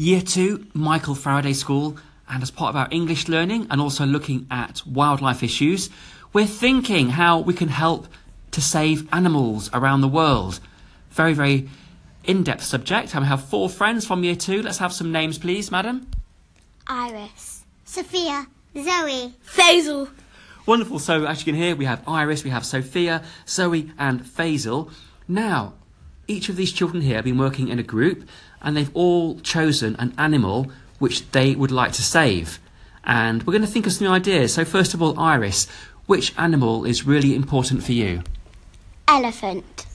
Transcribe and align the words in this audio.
Year 0.00 0.22
2, 0.22 0.68
Michael 0.72 1.14
Faraday 1.14 1.52
School, 1.52 1.98
and 2.26 2.42
as 2.42 2.50
part 2.50 2.70
of 2.70 2.76
our 2.76 2.88
English 2.90 3.28
learning 3.28 3.66
and 3.68 3.82
also 3.82 4.06
looking 4.06 4.46
at 4.50 4.80
wildlife 4.86 5.42
issues, 5.42 5.90
we're 6.32 6.46
thinking 6.46 7.10
how 7.10 7.40
we 7.40 7.52
can 7.52 7.68
help 7.68 8.08
to 8.52 8.62
save 8.62 9.06
animals 9.12 9.68
around 9.74 10.00
the 10.00 10.08
world. 10.08 10.58
Very, 11.10 11.34
very 11.34 11.68
in 12.24 12.42
depth 12.42 12.62
subject. 12.62 13.14
And 13.14 13.24
we 13.24 13.28
have 13.28 13.44
four 13.44 13.68
friends 13.68 14.06
from 14.06 14.24
Year 14.24 14.36
2. 14.36 14.62
Let's 14.62 14.78
have 14.78 14.94
some 14.94 15.12
names, 15.12 15.36
please, 15.36 15.70
madam. 15.70 16.10
Iris. 16.86 17.64
Sophia. 17.84 18.46
Zoe. 18.74 19.34
Faisal. 19.46 20.08
Wonderful. 20.64 20.98
So, 20.98 21.26
as 21.26 21.40
you 21.40 21.52
can 21.52 21.60
hear, 21.60 21.76
we 21.76 21.84
have 21.84 22.02
Iris, 22.08 22.42
we 22.42 22.48
have 22.48 22.64
Sophia, 22.64 23.22
Zoe, 23.46 23.92
and 23.98 24.22
Faisal. 24.22 24.90
Now, 25.28 25.74
each 26.30 26.48
of 26.48 26.56
these 26.56 26.72
children 26.72 27.02
here 27.02 27.16
have 27.16 27.24
been 27.24 27.38
working 27.38 27.68
in 27.68 27.78
a 27.78 27.82
group 27.82 28.28
and 28.62 28.76
they've 28.76 28.94
all 28.94 29.40
chosen 29.40 29.96
an 29.96 30.14
animal 30.16 30.70
which 30.98 31.28
they 31.32 31.54
would 31.54 31.72
like 31.72 31.92
to 31.92 32.02
save. 32.02 32.60
And 33.04 33.42
we're 33.42 33.52
going 33.52 33.64
to 33.64 33.68
think 33.68 33.86
of 33.86 33.92
some 33.92 34.08
ideas. 34.08 34.54
So, 34.54 34.64
first 34.64 34.94
of 34.94 35.02
all, 35.02 35.18
Iris, 35.18 35.66
which 36.06 36.32
animal 36.38 36.84
is 36.84 37.06
really 37.06 37.34
important 37.34 37.82
for 37.82 37.92
you? 37.92 38.22
Elephant. 39.08 39.86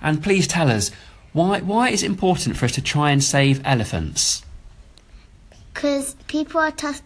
And 0.00 0.22
please 0.22 0.48
tell 0.48 0.70
us, 0.70 0.90
why, 1.32 1.60
why 1.60 1.90
is 1.90 2.02
it 2.02 2.06
important 2.06 2.56
for 2.56 2.64
us 2.64 2.72
to 2.72 2.82
try 2.82 3.10
and 3.10 3.22
save 3.22 3.60
elephants? 3.64 4.44
Because 5.72 6.14
people 6.26 6.60
are 6.60 6.72
tus- 6.72 7.02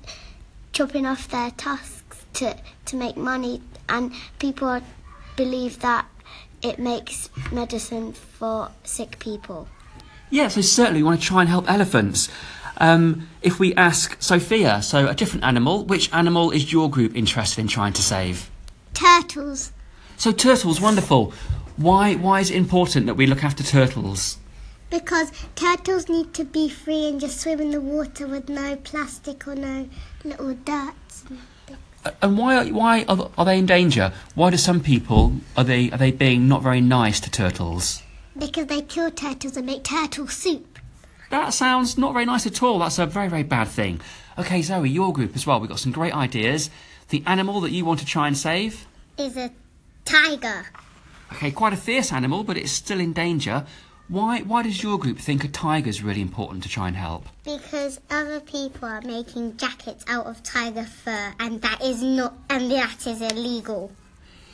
chopping 0.73 1.05
off 1.05 1.29
their 1.29 1.51
tusks 1.53 2.25
to, 2.35 2.57
to 2.87 2.97
make 2.97 3.17
money, 3.17 3.61
and 3.89 4.13
people 4.39 4.69
are, 4.69 4.83
believe 5.37 5.81
that 5.81 6.07
it 6.63 6.79
makes 6.79 7.31
medicine 7.53 8.13
for 8.13 8.71
sick 8.85 9.19
people. 9.19 9.69
Yeah, 10.31 10.49
so 10.49 10.61
certainly 10.61 11.01
we 11.01 11.05
want 11.05 11.21
to 11.21 11.27
try 11.27 11.41
and 11.41 11.49
help 11.49 11.71
elephants. 11.71 12.29
Um, 12.79 13.29
if 13.43 13.59
we 13.59 13.75
ask 13.75 14.21
Sophia, 14.23 14.81
so 14.81 15.09
a 15.09 15.15
different 15.15 15.45
animal, 15.45 15.85
which 15.85 16.13
animal 16.15 16.51
is 16.51 16.73
your 16.73 16.89
group 16.89 17.15
interested 17.17 17.61
in 17.61 17.69
trying 17.69 17.93
to 17.95 18.03
save? 18.03 18.51
Turtles. 18.95 19.73
So 20.17 20.33
turtles, 20.33 20.81
wonderful. 20.81 21.33
Why, 21.77 22.15
why 22.15 22.41
is 22.41 22.51
it 22.51 22.57
important 22.57 23.07
that 23.07 23.15
we 23.15 23.27
look 23.27 23.43
after 23.43 23.63
turtles? 23.63 24.39
Because 24.91 25.31
turtles 25.55 26.09
need 26.09 26.35
to 26.35 26.45
be 26.45 26.69
free 26.69 27.09
and 27.09 27.21
just 27.21 27.41
swim 27.41 27.61
in 27.61 27.71
the 27.71 27.81
water 27.81 28.27
with 28.27 28.49
no 28.49 28.77
plastic 28.77 29.47
or 29.47 29.55
no 29.55 29.89
little 30.25 30.55
dirt. 30.55 30.95
And 32.23 32.39
why, 32.39 32.57
are- 32.57 32.73
why 32.73 33.05
are, 33.09 33.31
are 33.37 33.45
they 33.45 33.59
in 33.59 33.67
danger? 33.67 34.13
Why 34.35 34.51
do 34.51 34.57
some 34.57 34.81
people, 34.81 35.35
are 35.57 35.65
they, 35.65 35.91
are 35.91 35.99
they 35.99 36.11
being 36.11 36.49
not 36.49 36.63
very 36.63 36.81
nice 36.81 37.21
to 37.21 37.31
turtles? 37.31 38.03
Because 38.39 38.67
they 38.67 38.83
kill 38.83 39.11
turtles 39.11 39.57
and 39.57 39.67
make 39.67 39.85
turtle 39.85 40.27
soup. 40.29 40.79
That 41.31 41.53
sounds 41.53 41.99
not 41.99 42.13
very 42.13 42.25
nice 42.25 42.47
at 42.47 42.63
all. 42.63 42.79
That's 42.79 42.99
a 42.99 43.07
very, 43.07 43.29
very 43.29 43.43
bad 43.43 43.69
thing. 43.69 44.01
Okay, 44.39 44.63
Zoe, 44.63 44.89
your 44.89 45.13
group 45.13 45.37
as 45.37 45.47
well. 45.47 45.61
We've 45.61 45.69
got 45.69 45.79
some 45.79 45.93
great 45.93 46.15
ideas. 46.15 46.71
The 47.11 47.23
animal 47.27 47.61
that 47.61 47.71
you 47.71 47.85
want 47.85 48.01
to 48.01 48.07
try 48.07 48.27
and 48.27 48.37
save? 48.37 48.87
Is 49.19 49.37
a 49.37 49.51
tiger. 50.05 50.67
Okay, 51.33 51.51
quite 51.51 51.73
a 51.73 51.77
fierce 51.77 52.13
animal, 52.13 52.43
but 52.45 52.57
it's 52.57 52.73
still 52.73 52.99
in 52.99 53.13
danger. 53.13 53.65
Why, 54.11 54.41
why 54.41 54.65
does 54.65 54.83
your 54.83 54.99
group 54.99 55.19
think 55.19 55.45
a 55.45 55.49
tiger's 55.49 56.03
really 56.03 56.21
important 56.21 56.65
to 56.65 56.69
try 56.69 56.89
and 56.89 56.97
help? 56.97 57.27
Because 57.45 58.01
other 58.11 58.41
people 58.41 58.89
are 58.89 59.01
making 59.03 59.57
jackets 59.57 60.05
out 60.09 60.27
of 60.27 60.43
tiger 60.43 60.83
fur, 60.83 61.33
and 61.39 61.63
that 61.63 61.81
is 61.81 62.03
not, 62.03 62.35
and 62.51 62.69
that 62.73 63.07
is 63.07 63.23
illegal. 63.23 63.93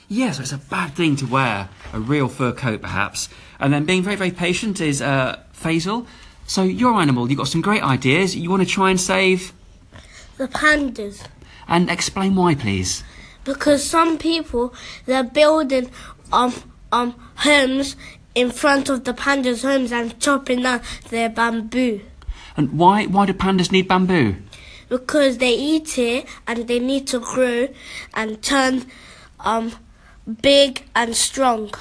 Yeah, 0.08 0.32
so 0.32 0.42
it's 0.42 0.52
a 0.52 0.58
bad 0.58 0.92
thing 0.92 1.16
to 1.16 1.26
wear, 1.26 1.70
a 1.94 1.98
real 1.98 2.28
fur 2.28 2.52
coat 2.52 2.82
perhaps. 2.82 3.30
And 3.58 3.72
then 3.72 3.86
being 3.86 4.02
very, 4.02 4.16
very 4.16 4.30
patient 4.30 4.78
is 4.78 5.00
uh, 5.00 5.40
Faisal. 5.54 6.06
So 6.46 6.62
your 6.62 7.00
animal, 7.00 7.26
you've 7.30 7.38
got 7.38 7.48
some 7.48 7.62
great 7.62 7.82
ideas. 7.82 8.36
You 8.36 8.50
want 8.50 8.62
to 8.62 8.68
try 8.68 8.90
and 8.90 9.00
save? 9.00 9.54
The 10.36 10.48
pandas. 10.48 11.26
And 11.66 11.88
explain 11.88 12.36
why, 12.36 12.56
please. 12.56 13.02
Because 13.44 13.82
some 13.82 14.18
people 14.18 14.74
they're 15.06 15.24
building 15.24 15.90
um 16.30 16.52
um 16.92 17.14
homes 17.36 17.96
in 18.36 18.50
front 18.50 18.90
of 18.90 19.04
the 19.04 19.14
pandas' 19.14 19.62
homes 19.62 19.90
and 19.90 20.20
chopping 20.20 20.62
down 20.62 20.82
their 21.08 21.30
bamboo. 21.30 22.02
And 22.56 22.78
why, 22.78 23.06
why 23.06 23.26
do 23.26 23.32
pandas 23.32 23.72
need 23.72 23.88
bamboo? 23.88 24.36
Because 24.88 25.38
they 25.38 25.54
eat 25.54 25.98
it 25.98 26.26
and 26.46 26.68
they 26.68 26.78
need 26.78 27.08
to 27.08 27.18
grow 27.18 27.68
and 28.14 28.40
turn 28.42 28.84
um 29.40 29.72
big 30.42 30.84
and 30.94 31.16
strong. 31.16 31.72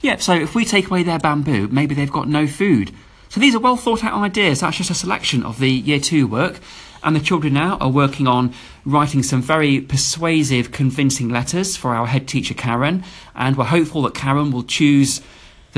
Yep, 0.00 0.22
so 0.22 0.32
if 0.34 0.54
we 0.54 0.64
take 0.64 0.86
away 0.86 1.02
their 1.02 1.18
bamboo, 1.18 1.68
maybe 1.68 1.94
they've 1.94 2.10
got 2.10 2.28
no 2.28 2.46
food. 2.46 2.90
So 3.28 3.40
these 3.40 3.54
are 3.54 3.60
well 3.60 3.76
thought 3.76 4.02
out 4.02 4.14
ideas. 4.14 4.60
That's 4.60 4.78
just 4.78 4.90
a 4.90 4.94
selection 4.94 5.42
of 5.42 5.58
the 5.58 5.70
year 5.70 6.00
two 6.00 6.26
work. 6.26 6.58
And 7.02 7.14
the 7.14 7.20
children 7.20 7.54
now 7.54 7.76
are 7.78 7.90
working 7.90 8.26
on 8.26 8.54
writing 8.84 9.22
some 9.22 9.42
very 9.42 9.80
persuasive, 9.80 10.72
convincing 10.72 11.28
letters 11.28 11.76
for 11.76 11.94
our 11.94 12.06
head 12.06 12.26
teacher, 12.26 12.54
Karen. 12.54 13.04
And 13.34 13.56
we're 13.56 13.64
hopeful 13.64 14.02
that 14.02 14.14
Karen 14.14 14.50
will 14.50 14.64
choose 14.64 15.20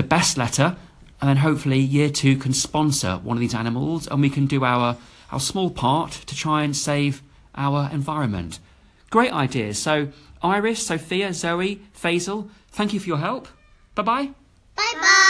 the 0.00 0.08
best 0.08 0.38
letter. 0.38 0.76
And 1.20 1.28
then 1.28 1.36
hopefully 1.36 1.78
year 1.78 2.08
two 2.08 2.36
can 2.36 2.54
sponsor 2.54 3.16
one 3.22 3.36
of 3.36 3.40
these 3.40 3.54
animals 3.54 4.08
and 4.08 4.22
we 4.22 4.30
can 4.30 4.46
do 4.46 4.64
our, 4.64 4.96
our 5.30 5.40
small 5.40 5.70
part 5.70 6.12
to 6.12 6.34
try 6.34 6.62
and 6.62 6.74
save 6.74 7.22
our 7.54 7.90
environment. 7.92 8.58
Great 9.10 9.32
ideas. 9.32 9.78
So, 9.78 10.08
Iris, 10.42 10.86
Sophia, 10.86 11.34
Zoe, 11.34 11.82
Faisal, 11.94 12.48
thank 12.70 12.94
you 12.94 13.00
for 13.00 13.08
your 13.08 13.18
help. 13.18 13.48
Bye 13.94 14.02
bye. 14.02 14.30
Bye 14.74 14.94
bye. 14.94 15.29